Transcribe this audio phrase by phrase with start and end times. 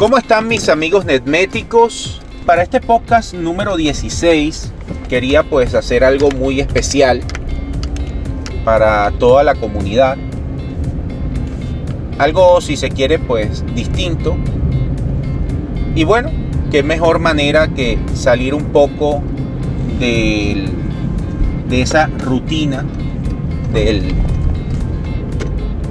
[0.00, 2.22] ¿Cómo están mis amigos netméticos?
[2.46, 4.72] Para este podcast número 16
[5.10, 7.20] quería pues hacer algo muy especial
[8.64, 10.16] para toda la comunidad.
[12.16, 14.38] Algo si se quiere pues distinto.
[15.94, 16.30] Y bueno,
[16.70, 19.20] qué mejor manera que salir un poco
[19.98, 20.70] del,
[21.68, 22.86] de esa rutina
[23.74, 24.14] del,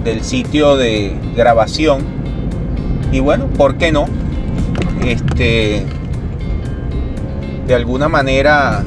[0.04, 2.19] del sitio de grabación.
[3.12, 4.06] Y bueno, ¿por qué no?
[5.04, 5.86] Este,
[7.68, 8.84] de alguna manera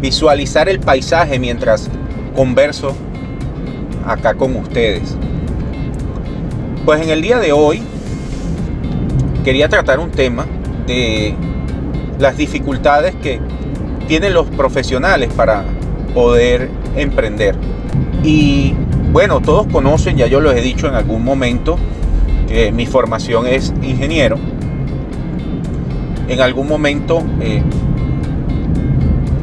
[0.00, 1.88] visualizar el paisaje mientras
[2.34, 2.96] converso
[4.06, 5.16] acá con ustedes.
[6.84, 7.82] Pues en el día de hoy
[9.44, 10.46] quería tratar un tema
[10.86, 11.34] de
[12.18, 13.40] las dificultades que
[14.08, 15.64] tienen los profesionales para
[16.14, 17.54] poder emprender.
[18.22, 18.74] Y
[19.12, 21.78] bueno, todos conocen, ya yo lo he dicho en algún momento,
[22.72, 24.36] mi formación es ingeniero.
[26.28, 27.62] En algún momento, eh,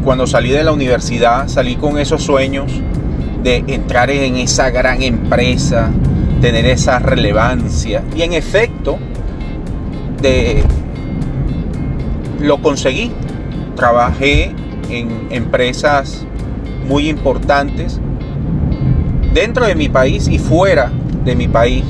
[0.04, 2.72] cuando salí de la universidad, salí con esos sueños
[3.44, 5.90] de entrar en esa gran empresa,
[6.42, 8.04] tener esa relevancia.
[8.16, 8.98] Y en efecto,
[10.22, 10.64] de,
[12.40, 13.12] lo conseguí.
[13.76, 14.54] Trabajé
[14.90, 16.26] en empresas
[16.88, 18.00] muy importantes
[19.34, 20.92] dentro de mi país y fuera
[21.24, 21.84] de mi país,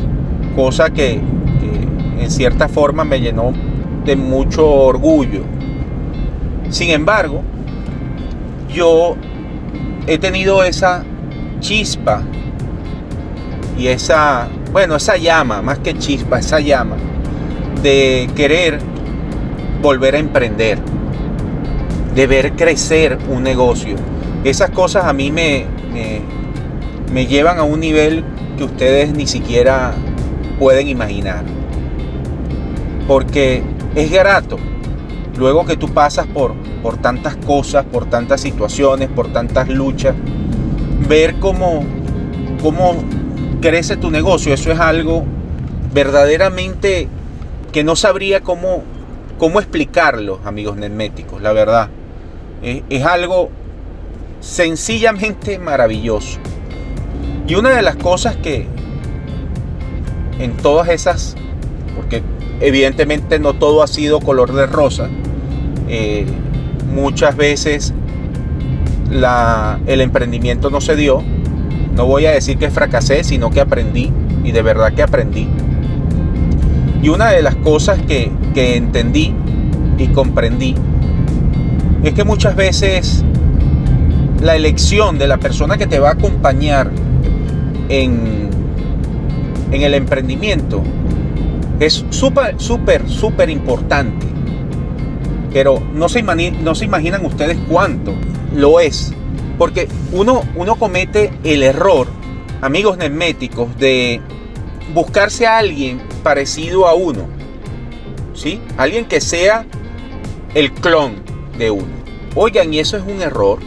[0.59, 3.53] cosa que, en cierta forma me llenó
[4.03, 5.43] de mucho orgullo.
[6.69, 7.43] Sin embargo,
[8.67, 9.15] yo
[10.05, 11.05] he tenido esa
[11.61, 12.23] chispa
[13.77, 16.97] y esa, bueno, esa llama, más que chispa, esa llama
[17.81, 18.79] de querer
[19.81, 20.77] volver a emprender,
[22.15, 23.95] de ver crecer un negocio.
[24.43, 25.63] Esas cosas a mí me,
[25.93, 26.19] me,
[27.13, 28.25] me llevan a un nivel
[28.57, 29.93] que ustedes ni siquiera
[30.59, 31.43] pueden imaginar.
[33.07, 33.63] Porque
[33.95, 34.57] es grato,
[35.37, 36.53] luego que tú pasas por,
[36.83, 40.15] por tantas cosas, por tantas situaciones, por tantas luchas,
[41.07, 41.83] ver cómo,
[42.61, 42.95] cómo
[43.61, 45.23] crece tu negocio, eso es algo
[45.93, 47.07] verdaderamente
[47.71, 48.83] que no sabría cómo,
[49.37, 51.89] cómo explicarlo, amigos netméticos, la verdad.
[52.61, 53.49] Es algo
[54.39, 56.39] sencillamente maravilloso.
[57.47, 58.67] Y una de las cosas que
[60.39, 61.35] en todas esas,
[61.95, 62.23] porque
[62.61, 65.09] evidentemente no todo ha sido color de rosa,
[65.87, 66.25] eh,
[66.93, 67.93] muchas veces
[69.11, 71.23] la, el emprendimiento no se dio.
[71.95, 74.11] No voy a decir que fracasé, sino que aprendí,
[74.43, 75.47] y de verdad que aprendí.
[77.01, 79.33] Y una de las cosas que, que entendí
[79.97, 80.75] y comprendí
[82.03, 83.23] es que muchas veces
[84.41, 86.91] la elección de la persona que te va a acompañar
[87.89, 88.49] en,
[89.71, 90.83] en el emprendimiento
[91.79, 94.27] es súper, súper, súper importante.
[95.53, 98.13] Pero no se, no se imaginan ustedes cuánto
[98.53, 99.13] lo es.
[99.57, 102.07] Porque uno, uno comete el error,
[102.61, 104.21] amigos netméticos, de
[104.93, 107.27] buscarse a alguien parecido a uno.
[108.33, 108.61] ¿Sí?
[108.77, 109.65] Alguien que sea
[110.53, 111.15] el clon
[111.57, 111.99] de uno.
[112.35, 113.59] Oigan, y eso es un error.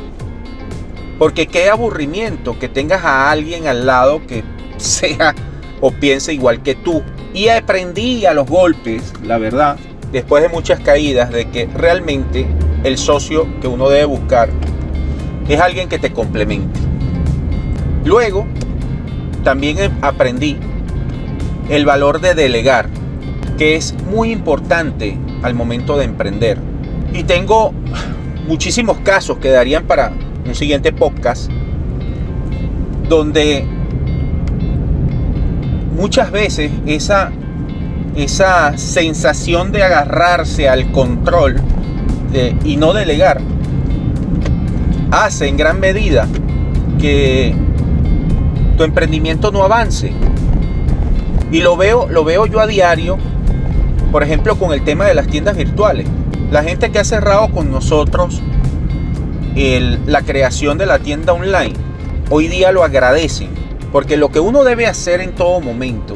[1.19, 4.45] Porque qué aburrimiento que tengas a alguien al lado que
[4.77, 5.35] sea
[5.83, 7.03] o piense igual que tú.
[7.35, 9.77] Y aprendí a los golpes, la verdad,
[10.13, 12.47] después de muchas caídas, de que realmente
[12.85, 14.49] el socio que uno debe buscar
[15.49, 16.81] es alguien que te complemente.
[18.05, 18.47] Luego,
[19.45, 20.57] también aprendí
[21.69, 22.89] el valor de delegar,
[23.59, 26.59] que es muy importante al momento de emprender.
[27.13, 27.73] Y tengo
[28.47, 30.13] muchísimos casos que darían para
[30.47, 31.51] un siguiente podcast,
[33.09, 33.67] donde
[35.97, 37.33] muchas veces esa,
[38.17, 41.61] esa sensación de agarrarse al control
[42.65, 43.41] y no delegar
[45.11, 46.27] hace en gran medida
[46.99, 47.55] que
[48.77, 50.13] tu emprendimiento no avance.
[51.51, 53.19] Y lo veo, lo veo yo a diario,
[54.11, 56.07] por ejemplo, con el tema de las tiendas virtuales.
[56.51, 58.43] La gente que ha cerrado con nosotros
[59.55, 61.75] la creación de la tienda online,
[62.31, 63.62] hoy día lo agradecen
[63.93, 66.15] porque lo que uno debe hacer en todo momento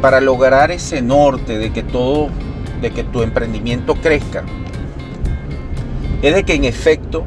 [0.00, 2.28] para lograr ese norte de que todo,
[2.80, 4.44] de que tu emprendimiento crezca,
[6.22, 7.24] es de que en efecto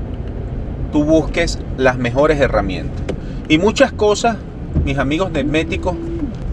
[0.92, 3.02] tú busques las mejores herramientas.
[3.50, 4.38] Y muchas cosas,
[4.86, 5.96] mis amigos netméticos,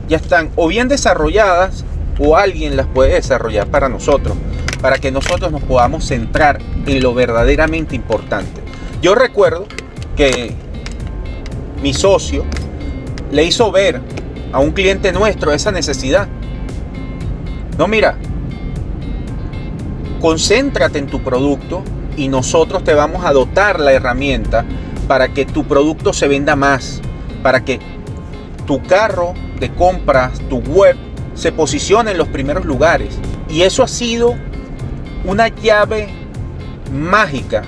[0.09, 1.85] ya están o bien desarrolladas
[2.19, 4.37] o alguien las puede desarrollar para nosotros,
[4.81, 8.63] para que nosotros nos podamos centrar en lo verdaderamente importante.
[9.03, 9.67] Yo recuerdo
[10.17, 10.55] que
[11.83, 12.45] mi socio
[13.31, 14.01] le hizo ver
[14.53, 16.29] a un cliente nuestro esa necesidad.
[17.77, 18.17] No, mira,
[20.21, 21.83] concéntrate en tu producto
[22.17, 24.65] y nosotros te vamos a dotar la herramienta
[25.07, 27.01] para que tu producto se venda más,
[27.43, 27.79] para que
[28.67, 30.97] tu carro de compras, tu web,
[31.35, 33.19] se posicione en los primeros lugares.
[33.49, 34.35] Y eso ha sido
[35.25, 36.09] una llave
[36.93, 37.63] mágica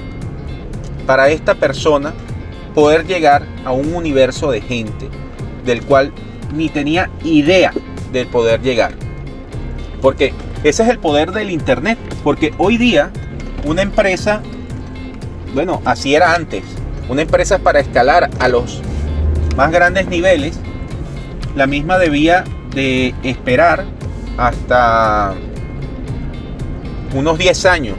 [1.06, 2.12] para esta persona
[2.74, 5.08] poder llegar a un universo de gente
[5.64, 6.12] del cual
[6.54, 7.72] ni tenía idea
[8.12, 8.92] de poder llegar.
[10.00, 10.32] Porque
[10.64, 11.98] ese es el poder del Internet.
[12.22, 13.10] Porque hoy día
[13.64, 14.42] una empresa,
[15.54, 16.64] bueno, así era antes,
[17.08, 18.80] una empresa para escalar a los
[19.56, 20.58] más grandes niveles,
[21.56, 23.84] la misma debía de esperar
[24.36, 25.34] hasta
[27.14, 27.96] unos 10 años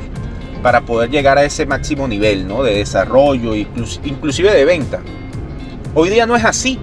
[0.64, 2.64] para poder llegar a ese máximo nivel ¿no?
[2.64, 5.02] de desarrollo, inclusive de venta.
[5.94, 6.80] Hoy día no es así.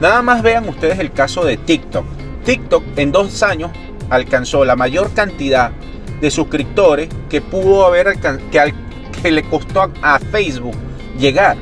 [0.00, 2.04] Nada más vean ustedes el caso de TikTok.
[2.44, 3.70] TikTok en dos años
[4.10, 5.72] alcanzó la mayor cantidad
[6.20, 8.74] de suscriptores que pudo haber que,
[9.22, 10.74] que le costó a Facebook
[11.18, 11.56] llegar.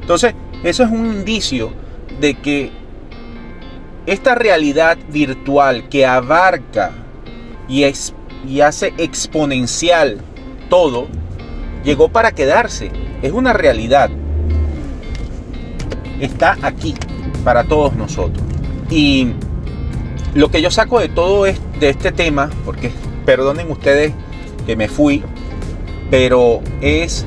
[0.00, 1.72] Entonces, eso es un indicio
[2.20, 2.72] de que
[4.06, 6.92] esta realidad virtual que abarca
[7.68, 7.84] y,
[8.46, 10.18] y hace exponencial
[10.68, 11.08] todo,
[11.84, 12.90] llegó para quedarse.
[13.22, 14.10] Es una realidad.
[16.20, 16.94] Está aquí
[17.44, 18.42] para todos nosotros.
[18.90, 19.28] Y
[20.34, 22.90] lo que yo saco de todo es, de este tema, porque
[23.24, 24.12] perdonen ustedes
[24.66, 25.22] que me fui,
[26.10, 27.26] pero es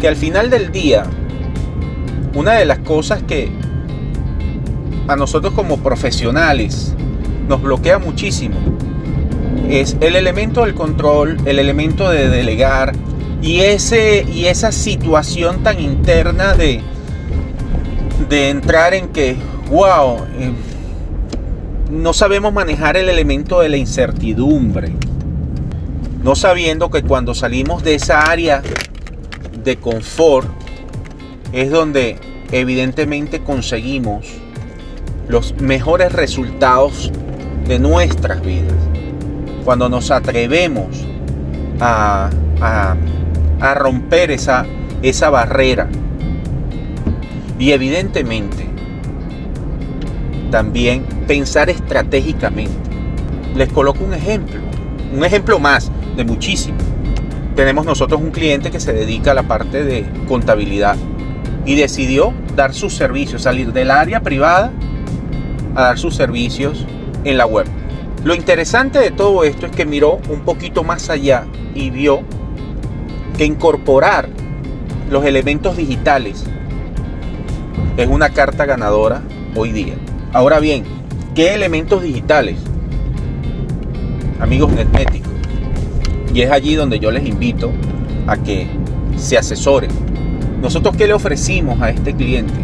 [0.00, 1.04] que al final del día,
[2.34, 3.50] una de las cosas que
[5.08, 6.94] a nosotros como profesionales
[7.48, 8.56] nos bloquea muchísimo
[9.68, 12.92] es el elemento del control, el elemento de delegar
[13.42, 16.80] y, ese, y esa situación tan interna de,
[18.34, 19.36] de entrar en que,
[19.70, 20.52] wow, eh,
[21.88, 24.92] no sabemos manejar el elemento de la incertidumbre.
[26.20, 28.60] No sabiendo que cuando salimos de esa área
[29.62, 30.48] de confort
[31.52, 32.16] es donde
[32.50, 34.26] evidentemente conseguimos
[35.28, 37.12] los mejores resultados
[37.68, 38.74] de nuestras vidas.
[39.64, 41.06] Cuando nos atrevemos
[41.80, 42.30] a,
[42.60, 44.66] a, romper esa,
[45.02, 45.88] esa barrera.
[47.58, 48.66] Y evidentemente
[50.50, 52.72] también pensar estratégicamente.
[53.56, 54.60] Les coloco un ejemplo,
[55.12, 56.78] un ejemplo más de muchísimo.
[57.56, 60.96] Tenemos nosotros un cliente que se dedica a la parte de contabilidad
[61.66, 64.70] y decidió dar sus servicios, salir del área privada
[65.74, 66.86] a dar sus servicios
[67.24, 67.66] en la web.
[68.24, 72.22] Lo interesante de todo esto es que miró un poquito más allá y vio
[73.36, 74.28] que incorporar
[75.10, 76.44] los elementos digitales
[77.96, 79.22] es una carta ganadora
[79.54, 79.94] hoy día.
[80.32, 80.84] Ahora bien,
[81.34, 82.56] ¿qué elementos digitales?
[84.40, 85.32] Amigos netméticos.
[86.34, 87.70] Y es allí donde yo les invito
[88.26, 88.66] a que
[89.16, 89.90] se asesoren.
[90.60, 92.54] Nosotros qué le ofrecimos a este cliente?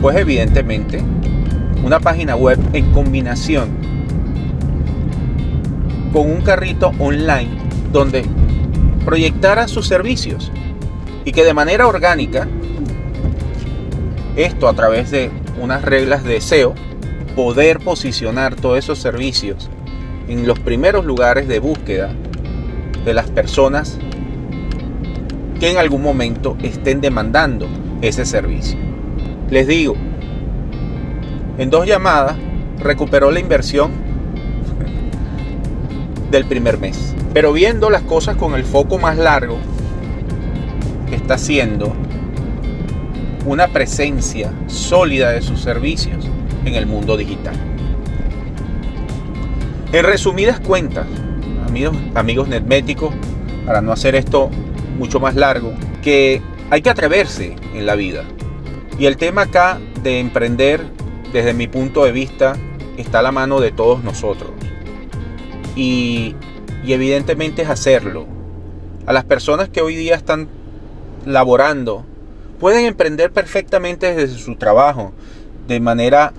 [0.00, 1.02] Pues evidentemente
[1.82, 3.68] una página web en combinación
[6.12, 7.50] con un carrito online
[7.92, 8.24] donde
[9.04, 10.52] proyectara sus servicios
[11.24, 12.46] y que de manera orgánica,
[14.36, 16.74] esto a través de unas reglas de SEO,
[17.36, 19.70] poder posicionar todos esos servicios
[20.28, 22.12] en los primeros lugares de búsqueda
[23.04, 23.98] de las personas
[25.60, 27.68] que en algún momento estén demandando
[28.02, 28.78] ese servicio.
[29.50, 29.94] Les digo,
[31.58, 32.36] en dos llamadas
[32.80, 33.92] recuperó la inversión
[36.30, 37.14] del primer mes.
[37.32, 39.58] Pero viendo las cosas con el foco más largo,
[41.08, 41.92] que está haciendo
[43.44, 46.28] una presencia sólida de sus servicios
[46.64, 47.54] en el mundo digital.
[49.92, 51.06] En resumidas cuentas,
[51.66, 53.14] amigos, amigos netméticos,
[53.66, 54.50] para no hacer esto
[54.98, 55.72] mucho más largo,
[56.02, 58.24] que hay que atreverse en la vida.
[58.98, 60.84] Y el tema acá de emprender,
[61.32, 62.56] desde mi punto de vista,
[62.96, 64.50] está a la mano de todos nosotros.
[65.76, 66.34] Y,
[66.84, 68.26] y evidentemente es hacerlo.
[69.06, 70.48] A las personas que hoy día están
[71.26, 72.04] laborando,
[72.58, 75.12] pueden emprender perfectamente desde su trabajo,
[75.68, 76.32] de manera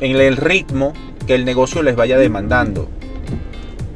[0.00, 0.92] en el ritmo
[1.26, 2.88] que el negocio les vaya demandando,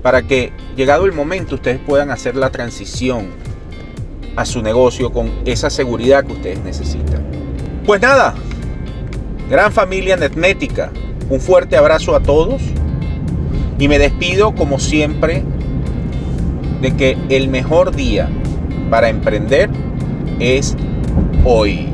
[0.02, 3.28] para que llegado el momento ustedes puedan hacer la transición
[4.36, 7.24] a su negocio con esa seguridad que ustedes necesitan.
[7.84, 8.34] Pues nada,
[9.48, 10.90] gran familia netmética,
[11.28, 12.62] un fuerte abrazo a todos
[13.78, 15.42] y me despido como siempre
[16.80, 18.28] de que el mejor día
[18.90, 19.70] para emprender
[20.40, 20.74] es
[21.44, 21.89] hoy.